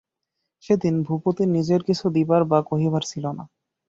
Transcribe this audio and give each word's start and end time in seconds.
সেদিন 0.63 0.95
ভূপতির 1.03 1.49
নিজের 1.49 1.81
কিছু 1.83 2.05
দিবার 2.15 2.41
বা 2.45 2.59
কহিবার 2.69 3.03
ছিল 3.03 3.25
না। 3.37 3.43